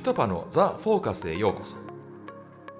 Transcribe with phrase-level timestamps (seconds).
[0.00, 1.76] ピトパのザ・フォーカスへようこそ。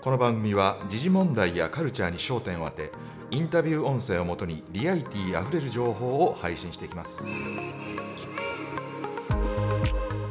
[0.01, 2.93] この番組は時事問題やカルチャーに焦点を当て
[3.31, 7.29] インタビュー音声をもとにリアリティあふれる情報を配信していきます。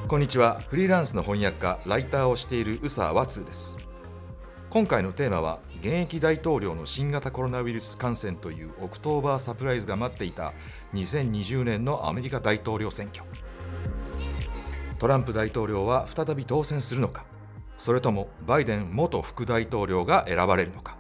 [0.07, 0.62] こんにちは。
[0.62, 3.77] フリーランスの翻訳家ライターをしている宇佐和通です。
[4.71, 10.53] 今回のテーマは現役大統領の新型コロナウイルス感染というオクトーバーサプライズが待っていた
[10.95, 13.23] 2020年のアメリカ大統領選挙。
[14.99, 17.26] トランプ大統領は再び当選するのか
[17.77, 20.98] それともバイデン元副大統領が選ばれるのか。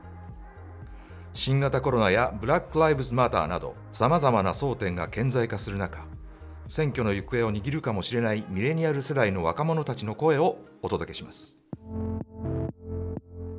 [1.33, 6.05] 新型コロナやブラック・ライブズ・マターなどさまざまな争点が顕在化する中
[6.67, 11.59] 選挙の行方を握るかもしれないミレニアル世代の若者たちの声をお届けします。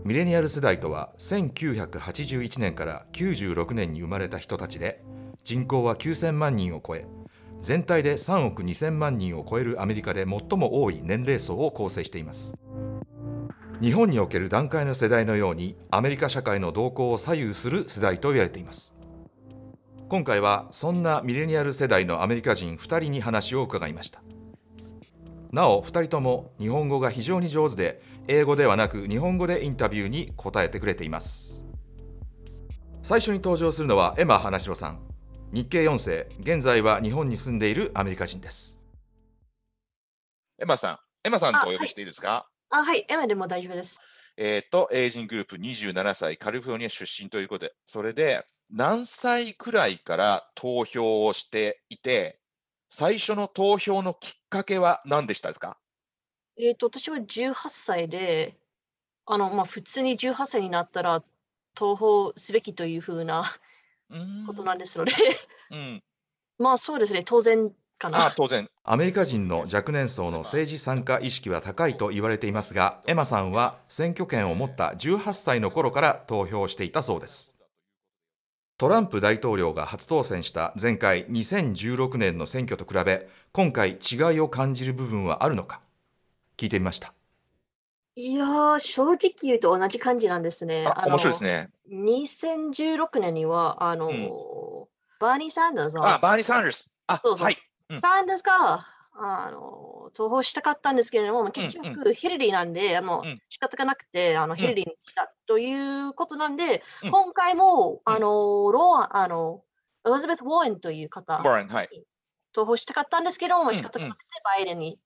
[0.04, 5.02] ミレニアル世代とは1981年から96年に生まれた人たちで
[5.44, 7.06] 人口は9000万人を超え
[7.62, 12.56] 全体で3億2000万人を超えるアメリカで最も多い年齢層を構成しています。
[13.80, 18.96] 日本における段階の世代のようにアメリカ社会の動向を左右する世代と言われています。
[20.08, 24.22] 今回はそんなミレニアル世代のアメリカ人2人に話を伺いました。
[25.52, 31.64] なお2人とも日本語が非常に上手で英語ではなく日本語でインタビューに答えてくれています。
[33.02, 35.09] 最初に登場するのはエマ花城さん。
[35.52, 38.78] 日系4世、現在は日本に住んでいるアメリカ人です。
[40.60, 42.48] エマさん、エマさんとお呼びしていいですか？
[42.70, 43.98] あ、はい、エマでも大丈夫です。
[44.36, 52.38] えっ、と、エイジングループ27歳、カリフォルニア出身ということで、それで何歳くらいから投票をしていて、
[52.88, 55.78] 最初の投票のきっかけは何でしたですか？
[56.58, 58.56] えっ、と、私は18歳で、
[59.26, 61.24] あの、まあ、普通に18歳になったら
[61.74, 63.44] 投票すべきというふうな
[64.46, 65.12] ことなんですので、
[65.70, 66.02] うん、
[66.58, 68.32] まあそうですね、当然かあな。
[68.36, 68.68] 当然。
[68.82, 77.56] アメリカ人の若年層の政治参加意識は高いと言われていますが、エマさんは選挙権を持った18歳の頃から投票していたそうです。
[78.78, 85.82] トランプ大統領が初当選した前回2016年の選挙と比べ、今回違いを感じる部分はあるのか
[86.56, 87.12] 聞いてみました。
[88.16, 90.84] いやー、正直言うと同じ感じなんですね。
[90.86, 91.70] あ、面白いですね。
[91.88, 92.04] の。
[92.12, 94.08] 2016年には、あの、
[95.20, 96.90] バーニー・サンダースあ、バーニー・サンダース。
[97.06, 97.56] あ、そうそうはい。
[97.88, 105.72] うんサンダースが、あの、投票したかったんですけれども、まあ結うん局、ヒラリーなんで、もううん仕方がなくて、あの、ヒラリーに来たとい
[106.08, 109.62] うことなんで、うん今回も、うんあの、ローあの、
[110.06, 112.04] エリザベス・ウォーエンという方、はい。
[112.52, 114.98] 投票したかったんですけども、うん仕方がなくて、バイデンに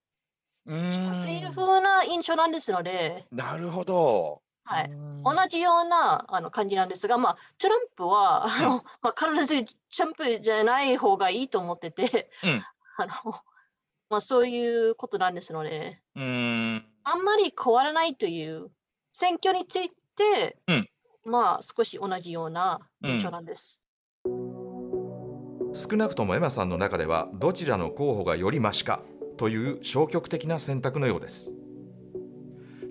[0.66, 1.52] という。
[1.52, 4.42] ふうな印象なんですので、なるほど。
[4.64, 4.90] はい。
[5.24, 12.64] 同じようなあの感じなんですが、まあ、トランプは、あのまあ、必ずトランプじゃない方がいいと思ってて、うん
[12.96, 13.34] あの
[14.10, 16.86] まあ、そういうことなんですので、うーん。
[17.04, 18.70] あんまり変わらないという
[19.12, 20.88] 選挙について、うん
[21.26, 23.80] まあ少し同じような印象なんです。
[25.74, 29.00] 少なくともエマさんの中ではどちらの候補がよりマシか
[29.36, 31.52] という消極的な選択のようです。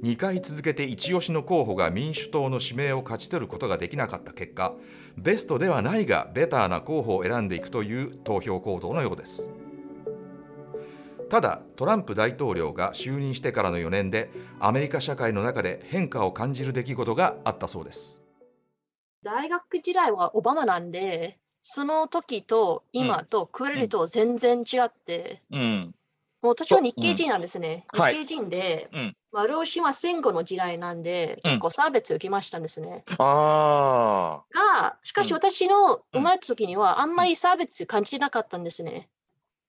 [0.03, 4.73] 2回続けて一押しの候補が民主党の指名を勝ち取ることができなかった結果
[5.15, 9.49] ベストではないがベターな候補を選んでいくという投票行動のようです。
[11.29, 14.29] ただトランプ大統領が就任してからの4年で
[14.59, 18.21] アメリカ社会の中で変化を感じる出来事があったそうです。
[19.23, 25.95] 大学時代はオバマなんで、その時と今と比べると全然違って、うん。
[26.43, 27.85] もう私は日系人なんですね。
[27.93, 28.15] うんはい。
[28.15, 29.15] 日系人で、うん。
[29.31, 31.51] まあ、両親は戦後の時代なんで、うん。
[31.51, 33.03] 結構差別を受けましたんですね。
[33.17, 35.37] あが、しかしうん。
[35.37, 39.09] 私の生まれた時にはあんまり差別感じてなかったんですね。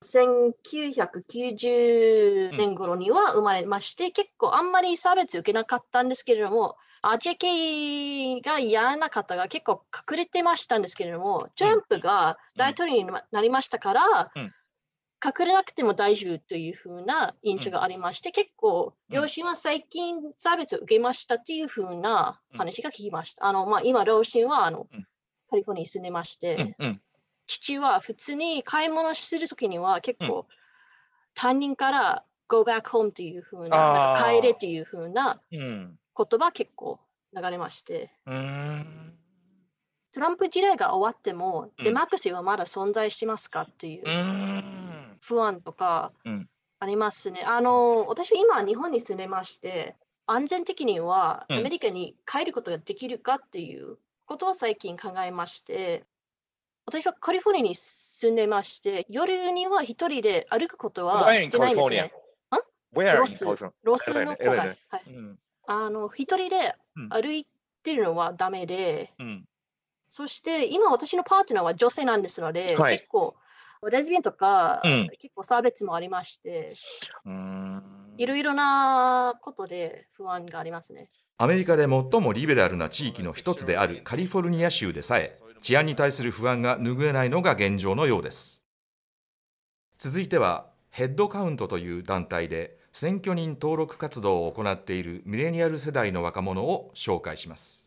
[0.03, 14.53] 1990年頃には生まれまして、結構あんまり差別受けなかったんですけれども、アジア系が嫌な方が結構隠れてましたんですけれども、トランプが大統領になりましたから、うん
[15.25, 23.47] 隠れなくても大丈夫というふうな印象がありまして、結構、うん両親は最近差別を受けましたというふうな話が聞きました。
[23.47, 25.06] あのまあ、今、両親はあの、うん
[25.50, 26.62] カリフォルニアに住んでまして、あ。
[26.62, 27.00] うんうん。
[27.47, 30.47] 父は普通に買い物するときには結構、
[31.35, 35.99] 担任から go back home というふうな、なんか帰れというふうなうん。
[36.17, 36.99] 言葉結構
[37.37, 38.11] 流れまして。
[40.12, 44.05] トランプ時代が終わっても、うんデマクラシーはまだ存在してますかっていうう。
[45.25, 46.49] 不安とかうん。
[46.81, 47.43] ありますね。
[47.47, 51.59] あの、私は今日本に住んでまして、安全的にはうん。
[51.59, 56.05] アメリカに帰ることができるかっていうことを最近考えまして、
[56.87, 62.03] 私はカリフォルニアに住んでまして、夜には一人で歩くことはしてないんです California?
[62.03, 62.12] ね。
[62.94, 63.44] Where ロス?
[63.82, 65.38] ロスの外、LA はい、うん。
[65.67, 67.09] あの一人でうん。
[67.09, 67.47] 歩い
[67.82, 69.44] てるのはダメで、うん。
[70.11, 72.99] そして今私のパートナーは女性なんですので、はい。
[72.99, 73.35] 結構
[73.91, 75.09] レズビアンとか、うん。
[75.19, 76.73] 結構差別もありまして、
[78.17, 81.11] いろいろなことで不安がありますね。
[81.39, 88.65] アメリカで最もリベラルな地域の一つであるカリフォルニア州でさえ治安に対する不安が拭えないのが現状のようです。
[89.99, 97.84] 続いてはヘッドカウントという団体で選挙人登録活動を行っているミレニアル世代の若者を紹介します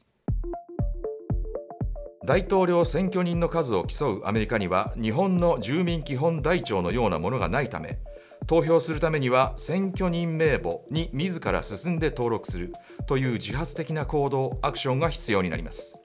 [2.28, 8.00] 大統領選挙人の数を競うアメリカには日本の住民基本台帳のようなものがないため
[8.48, 12.74] 投票するためには選挙人名簿に自ら進んで登録する
[13.08, 16.02] という自発的な行動アクションが必要になります。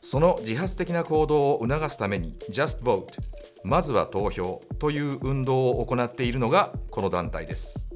[0.00, 3.06] その自発的な行動を促すために Just Vote
[3.64, 7.88] まずは投票という運動を行っているのがこの団体です。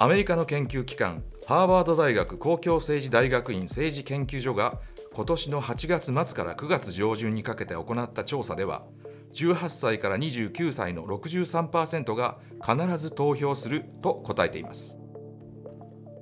[0.00, 4.78] アメリカの研究機関ハーバード大学公共政治大学院政治研究所が
[5.20, 8.86] 今年の8月末から9月上旬にかけて行った調査では
[9.34, 14.98] 18歳から29歳の63%が必ず投票すると答えています。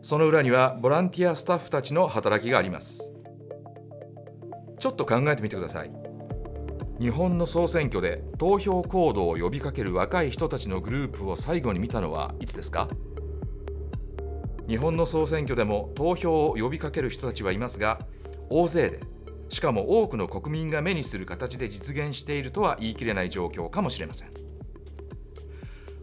[0.03, 3.13] その裏にはボランティアスタッフたちの働きがあります。
[4.81, 5.93] ちょっと考えてみてください。
[6.99, 12.89] 日本の総選挙で投票行動を呼びかける若い人たちのグループを最後に見たのはいつですか？
[14.67, 18.01] 日本の総選挙でも投票を呼びかける人たちはいますが
[18.51, 19.01] 大勢で
[19.49, 24.33] しかも多くの国民が目にする形で実現しているとは言い切れない状況かもしれません。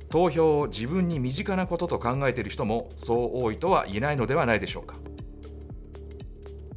[0.10, 4.96] 投票を自分に身近なことと考えている人もそう多いとは言えないのではないでしょうか。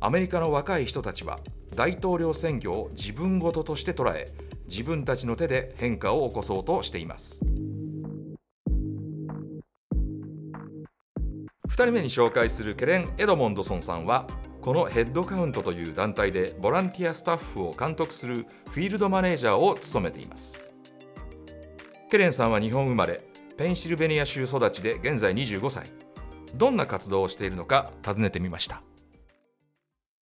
[0.00, 1.40] アメリカの若い人たちは
[1.74, 4.32] 大統領選挙を自分事として捉え
[4.68, 7.44] 自分たちの手で変化を起こそうとしています。
[11.68, 14.26] 2人目に紹介するケレン・エドモンドソンさんは
[14.68, 20.70] このヘッドカウントという団体でボランティアスタッフを監督するフィールドマネージャーを務めています。
[22.10, 23.24] ケレンさんは日本生まれ
[23.56, 25.90] ペンシルベニア州育ちで現在25歳。
[26.54, 28.82] どんな活動をしているのか尋ねてみました。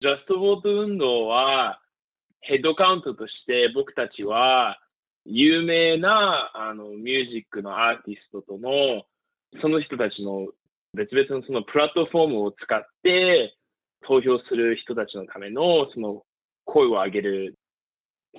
[0.00, 1.80] ジャストボート運動は
[2.38, 4.78] ヘッドカウントとして僕たちは
[5.24, 9.02] 有名なあのミュージックのアーティストとの
[9.60, 10.46] その人たちの
[10.94, 13.56] 別々のそのプラットフォームを使って
[14.06, 16.22] 投票する人たちのためのその
[16.64, 17.58] 声を上げる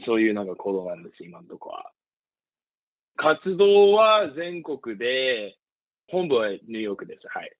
[0.05, 1.91] そういうなんか行動なんです、今のとこは。
[3.15, 5.55] 活動は全国で、
[6.09, 7.27] 本部はニューヨークです。
[7.27, 7.51] はい。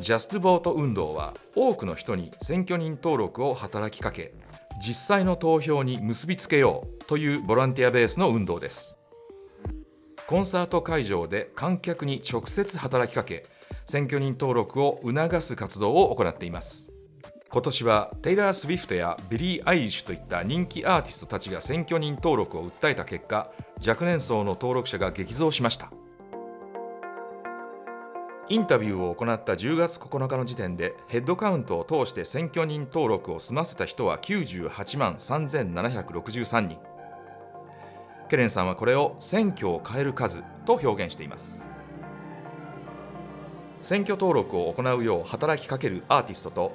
[0.00, 4.32] ジャストボート運動は多くの人に選挙人登録を働きかけ
[4.80, 9.00] 実際の投票に結びつけようというボランティアベースの運動です
[10.28, 13.44] コンサート会場で観客に直接働きかけ
[13.90, 16.92] 選挙人登録を促す活動を行っています。
[17.48, 23.50] 今年はテイラー・スウィフトやビリー・アイリッシュといった人気アーティストたちが選挙人登録を訴えた結果
[23.86, 25.90] 若年層の登録者が激増しました。
[28.50, 36.78] インタビューを行った10月9日の時点でヘッドカウントを通して選挙人登録を済ませた人は98万3763人。
[38.28, 41.77] ケレンさんはこれを選挙を変える数と表現しています。
[43.82, 46.72] 選挙登録を行うよう働きかけるアーティストと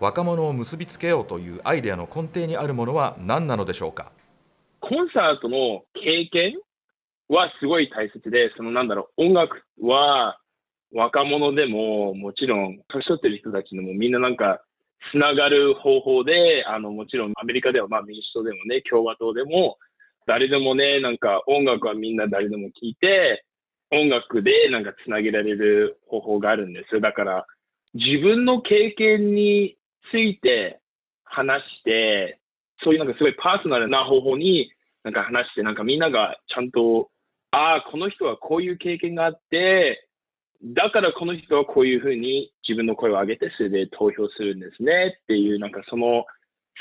[0.00, 4.12] 若者を結びつけようというアイデアの根底にあるものは何なのでしょうか？
[4.80, 6.58] コンサートの経験
[7.28, 10.38] はすごい大切で、そのなんだろう、音楽は
[10.92, 14.60] 若者でも、もちろん、年取ってる人たちでもみんななんか、
[15.12, 19.78] つながる方法で、あの、もちろんアメリカではまあ民主党でもね、共和党でも、
[20.26, 23.44] 誰でもね、なんか音楽はみんな誰でも聴いて、
[23.92, 27.00] 音楽でなんかつなげられる方法があるんです。
[27.00, 27.46] だから、
[27.94, 29.76] 自分の経験に
[30.10, 30.80] ついて
[31.24, 32.38] 話して、
[32.82, 34.70] そういうなんかすごいパーソナルな方法に
[35.02, 37.10] なんか話して、なんかみんながちゃんと、
[37.50, 40.08] ああ、この人はこういう経験があって、
[40.62, 46.24] だからこの人はこういうふうに自分の声を上げて、それで投票するんですねっていう、なんかその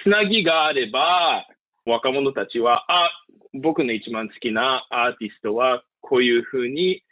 [0.03, 1.47] つなぎがあれば、
[1.85, 3.09] 若者たちは、あ、
[3.53, 7.03] 僕の一番好きなアーティストはこういうふうに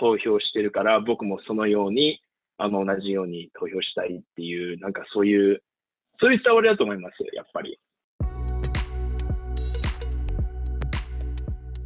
[0.00, 2.20] 投票してるから、僕もそのように、
[2.56, 5.62] あの、同じように投票したいっていう、なんかそういう、
[6.20, 7.78] そういう伝わりだと思います、やっぱり。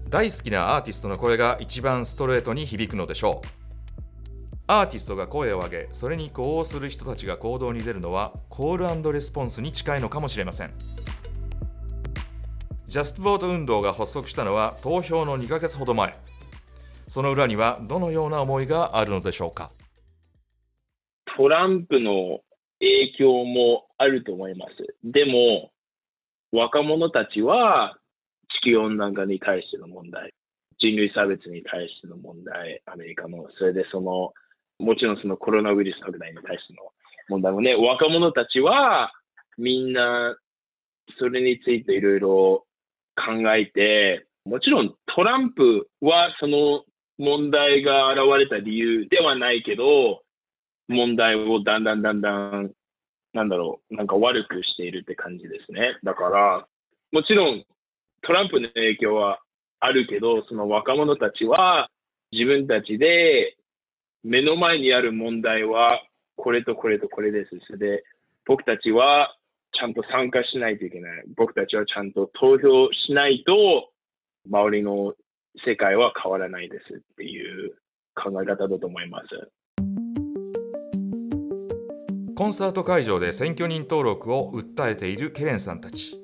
[0.09, 3.63] 大好きなアーティストの声が一番ストレートに響くのでしょう。
[4.67, 10.73] アーティストが声を上げそれに呼応する人たちが行動に出るのはコールレスポンスに近いのかもしれません。
[12.87, 16.15] ジャストボート運動が発足したのは投票の2ヶ月ほど前。
[17.12, 19.71] その裏にはどのような思いがあるのでしょうか？
[21.37, 22.40] トランプの
[22.81, 24.97] 影響もあると思います。
[25.04, 25.73] でも、
[26.52, 27.99] 若者たちは
[28.62, 30.33] 地球温暖化に対しての問題、
[30.78, 34.33] 人類差別に対しての問題、アメリカの、それでその、
[34.78, 36.92] もちろんそのコロナウイルス拡大に対しての
[37.28, 39.12] 問題もね、若者たちは
[39.59, 40.35] みんな
[41.19, 42.64] それについていろいろ
[43.16, 46.85] 考えて、もちろんトランプはその
[47.19, 50.23] 問題が現れた理由ではないけど、
[50.88, 52.73] 問題をだんだんだんだん、
[53.33, 55.99] なんだろう、なんか悪くしているって感じですね。
[56.02, 56.66] だから、
[57.12, 57.64] もちろん
[58.23, 59.40] トランプの影響は
[59.81, 61.90] あるけど、その若者たちは
[62.31, 63.57] 自分たちで
[64.23, 66.00] 目の前にある問題は
[66.37, 67.50] これとこれとこれです。
[67.66, 68.04] それで、
[68.47, 69.37] 僕たちは
[69.73, 71.25] ちゃんと参加しないといけない。
[71.37, 73.90] 僕たちはちゃんと投票しないと、
[74.49, 75.14] 周りの
[75.65, 77.75] 世界は変わらないですっていう
[78.15, 79.27] 考え方だと思います。
[82.35, 86.19] コンサート会場で選挙人登録を訴えているケレンさんたち。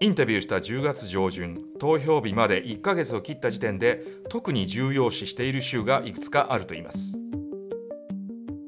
[0.00, 7.18] インタビューした10月上旬投票日まで1ヶ月を切った時点で特に重要視している州がいくつかあるといいます。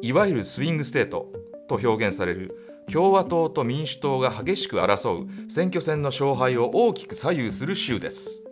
[0.01, 1.33] いわゆるスイングステート
[1.69, 2.57] と表現される
[2.91, 8.46] 共和党と民主党が激しく争う選挙戦の勝敗を大きく左右する州です。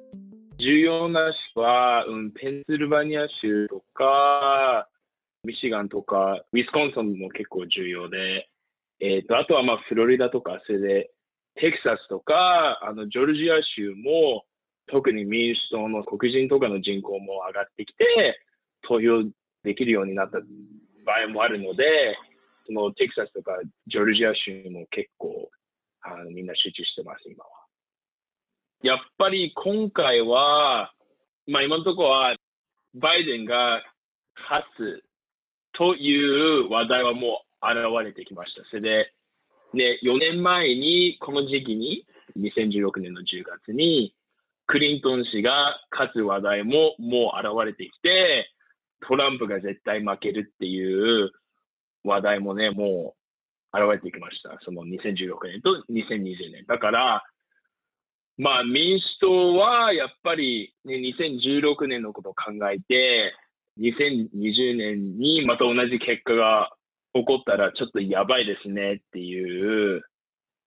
[0.65, 4.89] 重要な州は、うん、ペンシルバニア州とか、
[5.45, 8.49] ミシガンとか、ウィスコンシンも結構重要で、
[9.01, 11.11] えっ、と、あとはまあフロリダとか、それで
[11.57, 14.45] テキサスとか、あの、ジョージア州も、
[14.87, 18.41] 特に民主党の黒人とかの人口も上がってきて、
[18.83, 19.29] 投票
[19.63, 20.39] できるようになった
[21.05, 21.85] 場合もあるので、
[22.67, 23.53] そのテキサスとか
[23.87, 25.51] ジョルジア州も結構、
[26.03, 27.64] あのみんな集中してます、今は。
[28.85, 30.93] やっぱり今回は、
[31.49, 32.37] まあ今のところは、
[32.93, 33.83] バイデンが
[34.51, 35.03] 勝つ
[35.73, 38.61] という話題はもう現れてきました。
[38.69, 39.13] それで、
[39.73, 42.05] ね、4年前に、この時期に、
[42.37, 44.15] 2016年の10月に、
[44.67, 48.51] クリントン氏が勝つ話題ももう現れてきて、
[49.09, 51.31] トランプが絶対負けるっていう
[52.05, 53.15] 話題もね、も
[53.73, 54.59] う現れてきました。
[54.63, 56.67] その2016年と2020年。
[56.69, 57.25] だから、
[58.39, 63.33] まあ民主党はやっぱり、ね、2016年のことを考えて、
[63.81, 66.71] 2020年にまた同じ結果が
[67.15, 70.03] 起こったらちょっとやばいですねっていう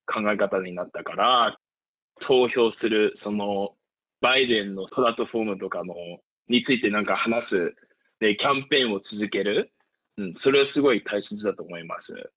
[0.05, 1.57] 考え方になったから、
[2.27, 3.75] 投票する、その、
[4.21, 5.93] バイデンのプラットフォームとかの、
[6.47, 7.75] についてなんか話す、
[8.19, 9.71] で、キャンペーンを続ける。
[10.17, 12.31] うん、それはすごい大切だと思います。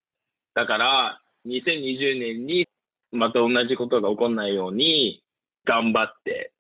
[0.55, 2.67] だから、2020年に
[3.13, 5.23] また同じことが起こらないように、
[5.65, 6.53] 頑張って、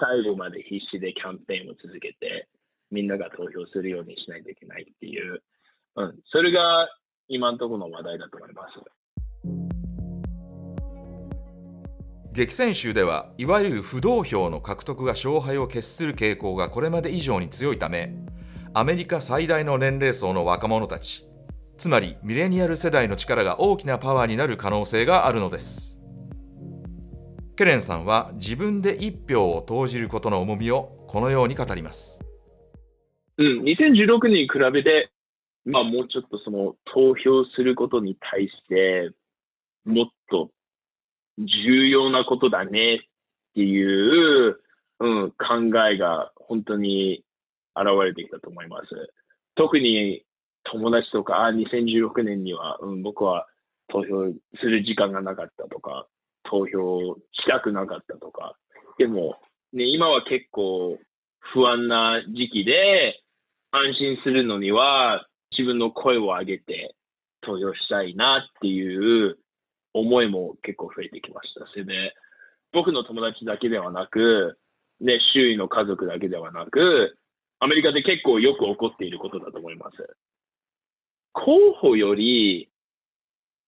[0.00, 2.48] 最後まで必死でキャンペーンを続けて、
[2.90, 5.42] みんなが投票するようにしないといけないっていう、
[5.96, 6.88] うん、それが
[7.28, 8.68] 今のところの話題だと思います。
[12.32, 18.12] 激戦州ではいわゆる不動票の獲得が勝敗を決する傾向がこれまで以上に強いため
[18.72, 21.24] アメリカ最大の年齢層の若者たち
[21.78, 25.98] つまりミレニアル世代の力が大きなパワーになる可能性があるのです
[27.56, 32.24] ケレンさんは自分で一票を投じることの重みをこのように語ります
[33.36, 35.10] うん、2016年に比べて、
[35.64, 39.10] まあもうちょっとその投票することに対して、
[39.84, 40.50] もっと
[41.38, 42.98] 重要なことだねっ
[43.54, 44.60] ていう、
[45.00, 47.24] うん、考えが本当に
[47.74, 48.86] 現れてきたと思います。
[49.56, 50.24] 特に
[50.64, 53.46] 友達とか、あ、2016年には、うん、僕は
[53.88, 56.06] 投票する時間がなかったとか、
[56.44, 58.56] 投票したくなかったとか。
[58.98, 59.36] でも、
[59.72, 60.98] ね、今は結構
[61.52, 63.20] 不安な時期で、
[63.70, 66.94] 安心するのには、自分の声を上げて
[67.42, 69.38] 投票したいなっていう
[69.92, 71.66] 思いも結構増えてきました。
[71.66, 72.14] それで、
[72.72, 74.58] 僕の友達だけではなく、
[75.00, 77.18] ね、周囲の家族だけではなく、
[77.60, 79.96] アメリカで結構よく起こっていることだと思います。
[81.34, 82.70] 候補より、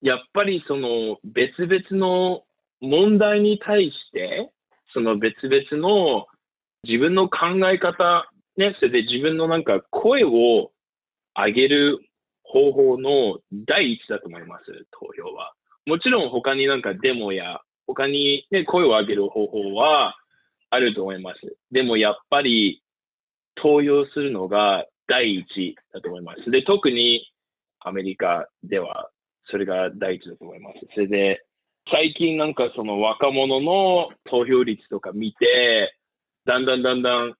[0.01, 2.43] やっぱりその別々の
[2.81, 4.51] 問題に対して、
[4.93, 6.25] その別々の
[6.83, 10.71] 自分の考え方ね、それで自分のなんか声を
[11.35, 11.99] 上げる
[12.43, 15.53] 方法の第一だと思います、投票は。
[15.85, 20.17] もちろん他になんかデモや、他にね、声を上げる方法は
[20.71, 21.57] あると思います。
[21.71, 22.81] でもやっぱり
[23.55, 26.49] 投票するのが第一だと思います。
[26.49, 27.31] で、特に
[27.87, 29.09] アメリカでは
[29.49, 30.79] それが第一だと思います。
[30.93, 31.43] それで
[31.89, 35.95] 最近なんかその若者の投票率とか見て、
[36.45, 37.33] だんだんだんだん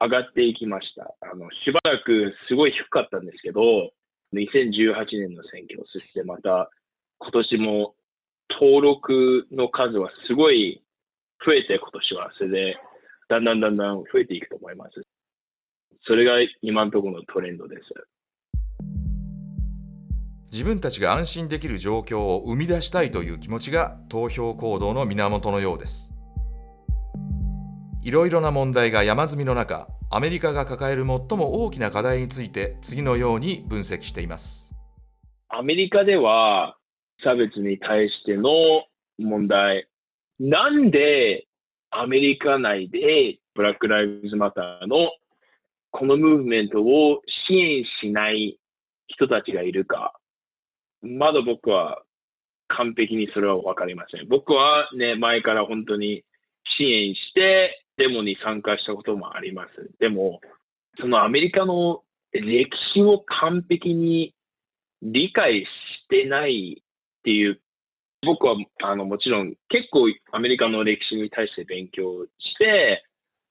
[0.00, 1.14] 上がっていきました。
[1.20, 3.90] あの、しばらくすごい低かったんですけど、
[4.34, 6.68] 2018年の選挙、そしてまた
[7.18, 7.94] 今年も
[8.50, 10.82] 登録の数はすごい
[11.46, 12.76] 増えて今年は、それで
[13.28, 15.02] だんだんだんだん増えていくと思います。
[16.06, 17.82] それが今のところのトレンドです。
[20.54, 26.14] 自分たちが安心できる状況を生み出したいという気持ちが投票行動の源のようです。
[28.04, 34.76] いろいろな問題が山積みの中アメリカが抱える最も大きな課題について次のように分析しています。
[35.48, 36.76] アメリカでは
[37.24, 38.52] 差別に対しての
[39.18, 39.88] 問題、
[40.38, 41.48] なんで
[41.90, 45.10] アメリカ内でブラック・ライブズ・マターの
[45.90, 48.60] このムーブメントを支援しない
[49.08, 50.12] 人たちがいるか、
[51.04, 52.02] まだ僕は
[52.68, 54.28] 完璧にそれはわかりません。
[54.28, 56.24] 僕はね、前から本当に
[56.76, 59.90] 支援してデモに参加したこともあります。
[60.00, 60.40] でも、
[60.98, 64.34] そのアメリカの歴史を完璧に
[65.02, 65.66] 理解し
[66.08, 67.60] てないっていう、
[68.24, 73.04] 僕はあのもちろん結構アメリカの歴史に対して勉強して、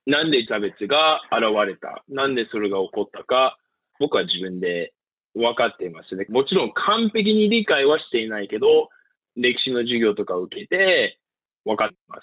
[0.06, 3.56] なんで差別が現れた、なんでそれが起こったか、
[4.00, 4.92] 僕は自分で
[5.34, 6.26] 分かっていますね。
[6.28, 8.88] もちろん完璧に理解はしていないけど、
[9.36, 11.18] 歴史の授業とかを受けて
[11.64, 12.22] 分かってます。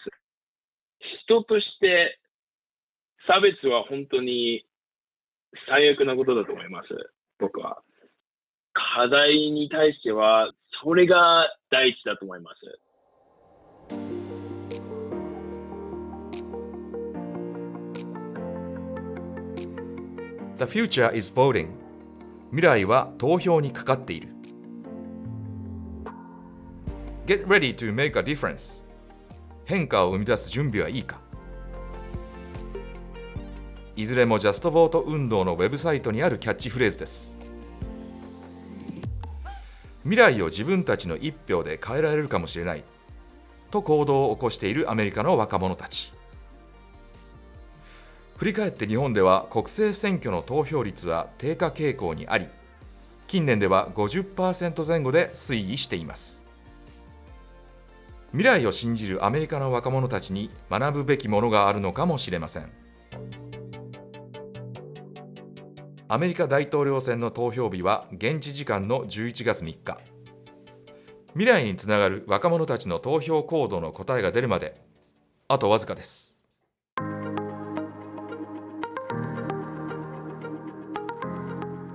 [1.26, 2.20] 人として
[3.28, 4.66] 差別は本当に
[5.68, 6.88] 最悪なことだと思います。
[7.40, 7.82] 僕は。
[8.74, 10.52] 課題に対しては、
[10.82, 12.80] それが第一だと思います。
[20.58, 21.81] The future is voting
[22.52, 24.28] 未来は投票にかかっている。
[27.26, 28.84] Get ready to make a difference.
[29.64, 31.22] 変化を生み出す準備はいいか。
[33.96, 37.40] いずれもジャストボート運動のウェブサイトにあるキャッチフレーズです。
[40.04, 42.84] 未来を自分たちの一票で変えられるかもしれない
[43.70, 46.12] と行動を起こしているアメリカの若者たち。
[48.42, 52.48] 振り返って日本では国政選挙の投票率は低下傾向にあり
[53.28, 56.44] 近年では50%前後で推移しています。
[58.32, 62.72] 未来を信じるアメリカの若者たちに学ぶべきものがあるのかもしれません。
[66.08, 70.00] アメリカ大統領選の投票日は現地時間の11月3日。
[71.34, 74.82] 未来につながる若者たちの投票行動の答えが出るまで
[75.48, 76.31] あとわずかです。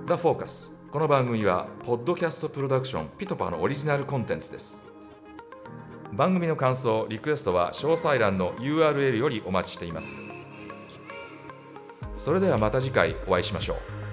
[0.07, 4.85] The Focus この番組はポッドキャストプロダクションピトパのオリジナルコンテンツです。
[6.13, 10.31] 番組の感想リクエストは詳細欄の URL よりお待ちしています。
[12.17, 14.06] それではまた次回お会いしましょう。